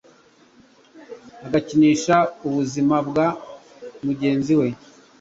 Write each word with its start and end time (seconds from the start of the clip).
agakinisha 1.47 2.15
ubuzima 2.47 2.95
bwa 3.07 3.27
mugenziwe 4.03 4.67